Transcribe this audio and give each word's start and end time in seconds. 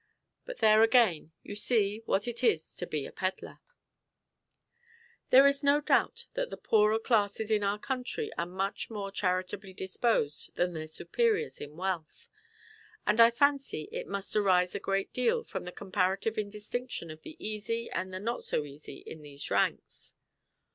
But 0.45 0.57
there 0.57 0.81
again 0.81 1.31
you 1.43 1.53
see 1.53 2.01
what 2.07 2.27
it 2.27 2.43
is 2.43 2.73
to 2.77 2.87
be 2.87 3.05
a 3.05 3.11
pedlar. 3.11 3.59
There 5.29 5.45
is 5.45 5.63
no 5.63 5.79
doubt 5.79 6.25
that 6.33 6.49
the 6.49 6.57
poorer 6.57 6.97
classes 6.97 7.51
in 7.51 7.61
our 7.63 7.77
country 7.77 8.33
are 8.33 8.47
much 8.47 8.89
more 8.89 9.11
charitably 9.11 9.73
disposed 9.73 10.55
than 10.55 10.73
their 10.73 10.87
superiors 10.87 11.61
in 11.61 11.77
wealth. 11.77 12.29
And 13.05 13.21
I 13.21 13.29
fancy 13.29 13.89
it 13.91 14.07
must 14.07 14.35
arise 14.35 14.73
a 14.73 14.79
great 14.79 15.13
deal 15.13 15.43
from 15.43 15.65
the 15.65 15.71
comparative 15.71 16.35
indistinction 16.35 17.11
of 17.11 17.21
the 17.21 17.37
easy 17.37 17.87
and 17.91 18.11
the 18.11 18.19
not 18.19 18.43
so 18.43 18.65
easy 18.65 19.03
in 19.05 19.21
these 19.21 19.51
ranks. 19.51 20.15